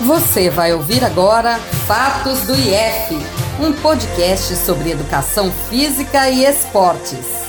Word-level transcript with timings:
Você 0.00 0.50
vai 0.50 0.74
ouvir 0.74 1.02
agora 1.02 1.56
Fatos 1.86 2.42
do 2.46 2.52
IF, 2.52 3.14
um 3.58 3.72
podcast 3.80 4.54
sobre 4.56 4.90
educação 4.90 5.50
física 5.50 6.28
e 6.28 6.44
esportes. 6.44 7.46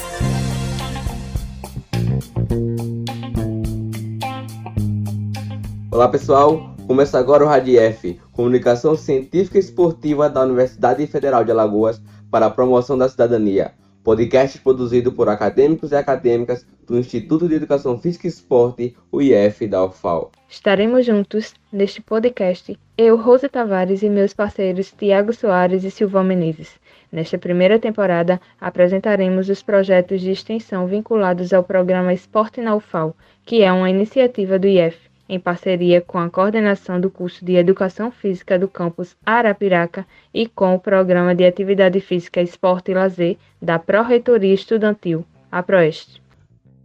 Olá 5.92 6.08
pessoal, 6.08 6.74
começa 6.88 7.20
agora 7.20 7.44
o 7.44 7.48
RADIEF, 7.48 8.18
Comunicação 8.32 8.96
Científica 8.96 9.58
e 9.58 9.62
Esportiva 9.62 10.30
da 10.30 10.42
Universidade 10.42 11.06
Federal 11.06 11.44
de 11.44 11.52
Alagoas 11.52 12.02
para 12.32 12.46
a 12.46 12.50
promoção 12.50 12.98
da 12.98 13.10
cidadania 13.10 13.74
podcast 14.08 14.58
produzido 14.60 15.12
por 15.12 15.28
acadêmicos 15.28 15.92
e 15.92 15.96
acadêmicas 15.98 16.66
do 16.88 16.98
Instituto 16.98 17.46
de 17.46 17.56
Educação 17.56 18.00
Física 18.00 18.26
e 18.26 18.30
Esporte, 18.30 18.96
o 19.12 19.22
IF 19.22 19.68
da 19.68 19.84
UFAL. 19.84 20.32
Estaremos 20.48 21.06
juntos 21.06 21.54
neste 21.74 22.02
podcast, 22.02 22.80
eu, 22.98 23.18
Rose 23.18 23.50
Tavares 23.50 24.04
e 24.04 24.10
meus 24.10 24.34
parceiros 24.34 24.94
Tiago 24.98 25.34
Soares 25.34 25.84
e 25.84 25.92
Silvão 25.92 26.24
Menezes. 26.24 26.80
Nesta 27.12 27.38
primeira 27.38 27.78
temporada, 27.80 28.40
apresentaremos 28.62 29.50
os 29.50 29.62
projetos 29.62 30.22
de 30.22 30.32
extensão 30.32 30.88
vinculados 30.88 31.52
ao 31.52 31.62
programa 31.62 32.14
Esporte 32.14 32.62
na 32.62 32.76
UFAL, 32.78 33.14
que 33.46 33.62
é 33.62 33.74
uma 33.74 33.90
iniciativa 33.90 34.58
do 34.58 34.68
IF 34.68 35.07
em 35.30 35.40
parceria 35.40 36.02
com 36.02 36.18
a 36.18 36.30
coordenação 36.30 37.00
do 37.00 37.10
curso 37.10 37.44
de 37.44 37.56
Educação 37.56 38.12
Física 38.12 38.58
do 38.58 38.68
campus 38.68 39.16
Arapiraca 39.26 40.06
e 40.34 40.48
com 40.48 40.76
o 40.76 40.80
Programa 40.80 41.36
de 41.36 41.46
Atividade 41.46 42.00
Física, 42.00 42.42
Esporte 42.42 42.92
e 42.92 42.94
Lazer 42.94 43.38
da 43.62 43.78
Pró-Reitoria 43.78 44.54
Estudantil, 44.54 45.26
a 45.52 45.62
Proeste. 45.62 46.22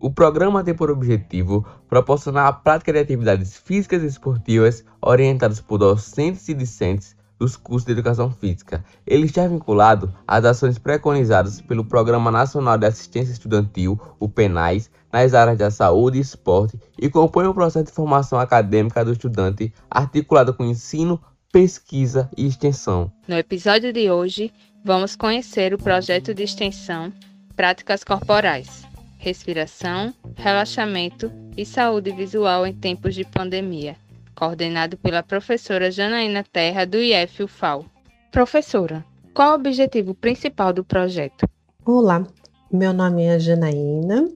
O 0.01 0.11
programa 0.11 0.65
tem 0.65 0.75
por 0.75 0.91
objetivo 0.91 1.65
proporcionar 1.89 2.49
a 2.49 2.53
prática 2.53 2.93
de 2.93 2.99
atividades 2.99 3.57
físicas 3.57 4.03
e 4.03 4.07
esportivas 4.07 4.85
orientadas 5.01 5.61
por 5.61 5.79
docentes 5.79 6.49
e 6.49 6.55
discentes 6.55 7.17
dos 7.43 7.57
cursos 7.57 7.85
de 7.85 7.91
Educação 7.91 8.31
Física. 8.31 8.85
Ele 9.05 9.27
está 9.27 9.45
vinculado 9.49 10.15
às 10.25 10.45
ações 10.45 10.79
preconizadas 10.79 11.61
pelo 11.61 11.85
Programa 11.85 12.31
Nacional 12.31 12.79
de 12.79 12.87
Assistência 12.87 13.33
Estudantil, 13.33 14.01
o 14.21 14.29
PENAIS, 14.29 14.89
nas 15.13 15.35
áreas 15.35 15.59
da 15.59 15.69
saúde 15.69 16.19
e 16.19 16.21
esporte 16.21 16.79
e 16.97 17.11
compõe 17.11 17.47
o 17.47 17.53
processo 17.53 17.87
de 17.87 17.93
formação 17.93 18.39
acadêmica 18.39 19.05
do 19.05 19.13
estudante 19.13 19.75
articulado 19.91 20.55
com 20.55 20.65
ensino, 20.65 21.21
pesquisa 21.51 22.31
e 22.37 22.47
extensão. 22.47 23.11
No 23.27 23.37
episódio 23.37 23.93
de 23.93 24.09
hoje, 24.09 24.53
vamos 24.85 25.17
conhecer 25.17 25.75
o 25.75 25.79
projeto 25.79 26.33
de 26.33 26.45
extensão 26.45 27.13
Práticas 27.57 28.05
Corporais, 28.05 28.85
Respiração, 29.19 30.15
Relaxamento 30.37 31.31
e 31.57 31.67
Saúde 31.67 32.13
Visual 32.13 32.65
em 32.65 32.73
Tempos 32.73 33.17
de 33.17 33.25
Pandemia, 33.25 33.97
coordenado 34.35 34.97
pela 34.97 35.23
professora 35.23 35.91
Janaína 35.91 36.45
Terra, 36.45 36.85
do 36.85 36.99
IF 36.99 37.43
UFAL. 37.43 37.85
Professora, 38.31 39.05
qual 39.35 39.53
o 39.53 39.55
objetivo 39.55 40.15
principal 40.15 40.73
do 40.73 40.85
projeto? 40.85 41.49
Olá, 41.85 42.27
meu 42.71 42.93
nome 42.93 43.25
é 43.25 43.39
Janaína, 43.39 44.29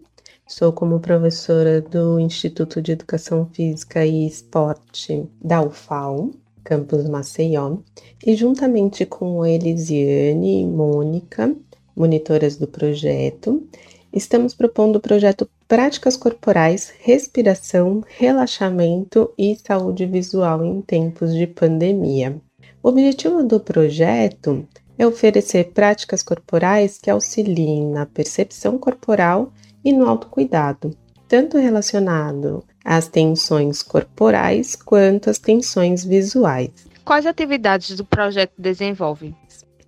sou 0.46 0.72
como 0.72 1.00
professora 1.00 1.80
do 1.80 2.20
Instituto 2.20 2.80
de 2.82 2.92
Educação 2.92 3.48
Física 3.52 4.04
e 4.04 4.26
Esporte 4.26 5.26
da 5.42 5.62
UFAL, 5.62 6.30
campus 6.62 7.08
Maceió, 7.08 7.78
e 8.24 8.34
juntamente 8.34 9.06
com 9.06 9.46
Elisiane 9.46 10.62
e 10.62 10.66
Mônica, 10.66 11.54
monitoras 11.96 12.56
do 12.56 12.66
projeto, 12.66 13.66
estamos 14.12 14.54
propondo 14.54 14.96
o 14.96 15.00
projeto 15.00 15.48
Práticas 15.68 16.16
Corporais, 16.16 16.94
Respiração, 17.00 18.04
Relaxamento 18.06 19.32
e 19.36 19.56
Saúde 19.56 20.06
Visual 20.06 20.64
em 20.64 20.80
Tempos 20.80 21.34
de 21.34 21.44
Pandemia. 21.44 22.40
O 22.80 22.88
objetivo 22.90 23.42
do 23.42 23.58
projeto 23.58 24.64
é 24.96 25.04
oferecer 25.04 25.72
práticas 25.72 26.22
corporais 26.22 26.98
que 26.98 27.10
auxiliem 27.10 27.84
na 27.90 28.06
percepção 28.06 28.78
corporal 28.78 29.52
e 29.84 29.92
no 29.92 30.08
autocuidado, 30.08 30.96
tanto 31.26 31.58
relacionado 31.58 32.62
às 32.84 33.08
tensões 33.08 33.82
corporais 33.82 34.76
quanto 34.76 35.30
às 35.30 35.38
tensões 35.40 36.04
visuais. 36.04 36.70
Quais 37.04 37.26
atividades 37.26 37.96
do 37.96 38.04
projeto 38.04 38.52
desenvolve? 38.56 39.34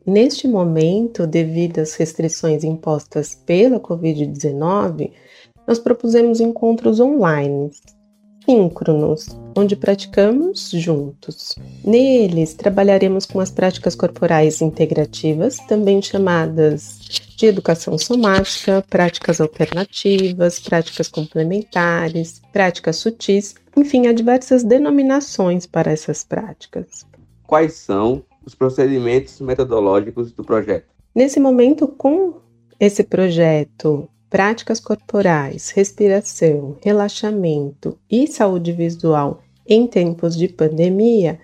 Neste 0.05 0.49
momento, 0.49 1.25
devido 1.25 1.79
às 1.81 1.95
restrições 1.95 2.65
impostas 2.65 3.35
pela 3.35 3.79
Covid-19, 3.79 5.13
nós 5.69 5.79
propusemos 5.79 6.41
encontros 6.41 6.99
online, 6.99 7.71
síncronos, 8.47 9.27
onde 9.55 9.77
praticamos 9.77 10.71
juntos. 10.71 11.55
Neles, 11.85 12.55
trabalharemos 12.55 13.27
com 13.27 13.39
as 13.39 13.51
práticas 13.51 13.95
corporais 13.95 14.63
integrativas, 14.63 15.59
também 15.69 16.01
chamadas 16.01 16.99
de 17.37 17.45
educação 17.45 17.99
somática, 17.99 18.83
práticas 18.89 19.43
alternativas, 19.43 20.59
práticas 20.59 21.07
complementares, 21.07 22.41
práticas 22.51 22.97
sutis, 22.97 23.55
enfim, 23.77 24.07
há 24.07 24.13
diversas 24.15 24.65
denominações 24.65 25.67
para 25.67 25.93
essas 25.93 26.25
práticas. 26.25 27.07
Quais 27.47 27.75
são 27.75 28.25
os 28.45 28.55
procedimentos 28.55 29.39
metodológicos 29.43 30.33
do 30.33 30.43
projeto? 30.43 30.87
Nesse 31.15 31.39
momento, 31.39 31.87
com 31.87 32.41
esse 32.81 33.05
projeto 33.05 34.09
práticas 34.31 34.81
corporais, 34.81 35.71
respiração, 35.71 36.77
relaxamento 36.83 37.99
e 38.11 38.27
saúde 38.27 38.73
visual 38.73 39.41
em 39.67 39.87
tempos 39.87 40.37
de 40.37 40.49
pandemia, 40.49 41.39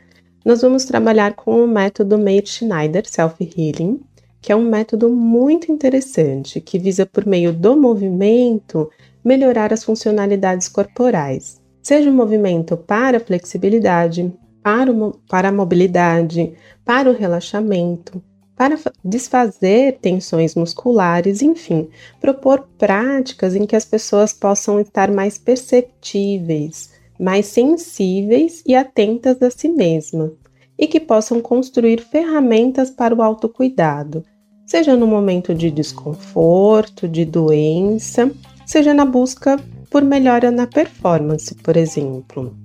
nós 0.45 0.63
vamos 0.63 0.85
trabalhar 0.85 1.35
com 1.35 1.65
o 1.65 1.69
método 1.69 2.19
Meir 2.19 2.47
Schneider 2.47 3.09
Self 3.09 3.37
Healing, 3.43 4.01
que 4.41 4.53
é 4.53 4.57
um 4.57 4.69
método 4.69 5.09
muito 5.09 5.73
interessante 5.73 6.61
que 6.61 6.79
visa, 6.79 7.07
por 7.07 7.25
meio 7.25 7.53
do 7.53 7.75
movimento, 7.75 8.91
melhorar 9.25 9.73
as 9.73 9.83
funcionalidades 9.83 10.69
corporais, 10.69 11.61
seja 11.83 12.11
o 12.11 12.15
movimento 12.15 12.77
para 12.77 13.17
a 13.17 13.21
flexibilidade, 13.21 14.31
para, 14.63 14.93
o, 14.93 15.19
para 15.29 15.49
a 15.49 15.53
mobilidade, 15.53 16.53
para 16.85 17.11
o 17.11 17.15
relaxamento, 17.15 18.23
para 18.57 18.79
desfazer 19.05 19.99
tensões 20.01 20.55
musculares, 20.55 21.43
enfim, 21.43 21.89
propor 22.21 22.69
práticas 22.79 23.55
em 23.55 23.67
que 23.67 23.77
as 23.77 23.85
pessoas 23.85 24.33
possam 24.33 24.81
estar 24.81 25.11
mais 25.11 25.37
perceptíveis, 25.37 26.93
mais 27.19 27.47
sensíveis 27.47 28.63
e 28.67 28.75
atentas 28.75 29.43
a 29.43 29.51
si 29.51 29.69
mesmas, 29.69 30.33
e 30.79 30.87
que 30.87 31.01
possam 31.01 31.41
construir 31.41 32.01
ferramentas 32.01 32.91
para 32.91 33.15
o 33.15 33.23
autocuidado, 33.23 34.25
seja 34.67 34.97
no 34.97 35.07
momento 35.07 35.55
de 35.55 35.71
desconforto, 35.71 37.09
de 37.09 37.25
doença, 37.25 38.31
seja 38.67 38.95
na 38.95 39.05
busca 39.05 39.59
por 39.91 40.03
melhora 40.03 40.51
na 40.51 40.67
performance, 40.67 41.55
por 41.57 41.77
exemplo. 41.77 42.57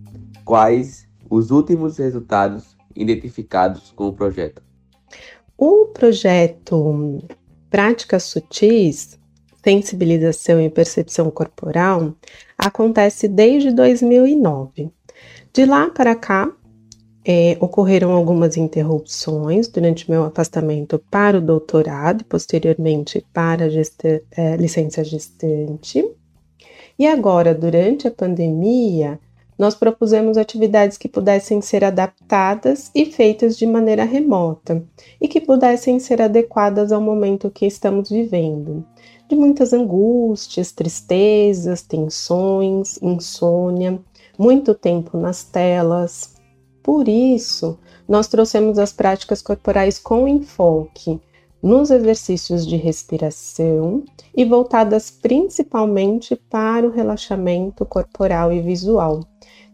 Quais 0.46 1.08
os 1.30 1.52
últimos 1.52 1.98
resultados 1.98 2.76
identificados 2.96 3.92
com 3.96 4.08
o 4.08 4.14
projeto? 4.14 4.69
O 5.62 5.88
projeto 5.88 7.22
Práticas 7.70 8.24
Sutis, 8.24 9.20
Sensibilização 9.62 10.62
e 10.62 10.70
Percepção 10.70 11.30
Corporal, 11.30 12.14
acontece 12.58 13.28
desde 13.28 13.74
2009. 13.74 14.90
De 15.52 15.66
lá 15.66 15.90
para 15.90 16.16
cá, 16.16 16.50
é, 17.28 17.58
ocorreram 17.60 18.14
algumas 18.14 18.56
interrupções 18.56 19.68
durante 19.68 20.10
meu 20.10 20.24
afastamento 20.24 20.98
para 21.12 21.40
o 21.40 21.42
doutorado 21.42 22.22
e 22.22 22.24
posteriormente 22.24 23.22
para 23.34 23.66
a 23.66 23.70
gesta, 23.70 24.24
é, 24.32 24.56
licença 24.56 25.04
gestante. 25.04 26.10
E 26.98 27.06
agora, 27.06 27.54
durante 27.54 28.08
a 28.08 28.12
pandemia, 28.12 29.20
nós 29.60 29.76
propusemos 29.76 30.38
atividades 30.38 30.98
que 30.98 31.10
pudessem 31.10 31.60
ser 31.60 31.84
adaptadas 31.84 32.90
e 32.96 33.06
feitas 33.06 33.58
de 33.58 33.68
maneira 33.68 34.06
remota 34.06 34.82
e 35.20 35.28
que 35.28 35.42
pudessem 35.42 36.00
ser 36.00 36.22
adequadas 36.22 36.94
ao 36.94 37.02
momento 37.02 37.52
que 37.52 37.66
estamos 37.66 38.10
vivendo, 38.10 38.86
de 39.28 39.36
muitas 39.36 39.74
angústias, 39.74 40.72
tristezas, 40.72 41.82
tensões, 41.82 42.98
insônia, 43.02 44.00
muito 44.38 44.74
tempo 44.74 45.18
nas 45.18 45.44
telas. 45.44 46.36
Por 46.82 47.10
isso, 47.10 47.78
nós 48.08 48.28
trouxemos 48.28 48.80
as 48.80 48.94
práticas 48.94 49.42
corporais 49.42 50.00
com 50.00 50.26
enfoque 50.26 51.20
nos 51.62 51.92
exercícios 51.92 52.66
de 52.66 52.76
respiração 52.76 54.04
e 54.36 54.46
voltadas 54.46 55.12
principalmente 55.12 56.36
para 56.36 56.88
o 56.88 56.92
relaxamento 56.92 57.86
corporal 57.86 58.52
e 58.52 58.62
visual, 58.62 59.22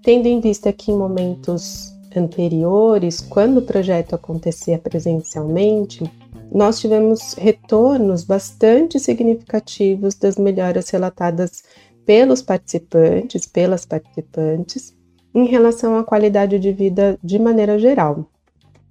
tendo 0.04 0.28
em 0.28 0.40
vista 0.40 0.74
que 0.74 0.92
em 0.92 0.98
momentos 0.98 1.94
anteriores, 2.16 3.20
quando 3.20 3.58
o 3.58 3.62
projeto 3.62 4.16
acontecia 4.16 4.80
presencialmente, 4.80 6.04
nós 6.52 6.80
tivemos 6.80 7.34
retornos 7.34 8.24
bastante 8.24 9.00
significativos 9.00 10.16
das 10.16 10.38
melhoras 10.38 10.90
relatadas 10.90 11.64
pelos 12.06 12.42
participantes, 12.42 13.46
pelas 13.46 13.86
participantes, 13.86 14.96
em 15.34 15.46
relação 15.46 15.98
à 15.98 16.04
qualidade 16.04 16.58
de 16.58 16.72
vida 16.72 17.20
de 17.22 17.38
maneira 17.38 17.78
geral, 17.78 18.26